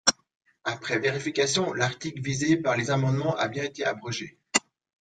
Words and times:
Après 0.63 0.97
vérification, 0.97 1.73
l’article 1.73 2.23
visé 2.23 2.57
par 2.57 2.75
les 2.75 2.89
amendements 2.89 3.35
a 3.37 3.47
bien 3.47 3.61
été 3.65 3.85
abrogé. 3.85 4.39